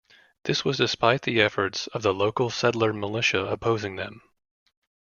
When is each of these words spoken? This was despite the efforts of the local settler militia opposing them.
This 0.45 0.65
was 0.65 0.77
despite 0.77 1.21
the 1.21 1.39
efforts 1.41 1.85
of 1.85 2.01
the 2.01 2.11
local 2.11 2.49
settler 2.49 2.91
militia 2.91 3.45
opposing 3.45 3.97
them. 3.97 4.23